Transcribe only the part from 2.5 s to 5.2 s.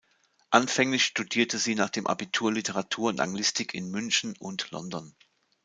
Literatur und Anglistik in München und London.